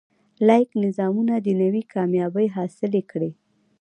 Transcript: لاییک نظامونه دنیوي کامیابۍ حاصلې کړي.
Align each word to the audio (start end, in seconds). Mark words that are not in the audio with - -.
لاییک 0.47 0.71
نظامونه 0.85 1.33
دنیوي 1.47 1.83
کامیابۍ 1.93 2.47
حاصلې 2.55 3.01
کړي. 3.11 3.31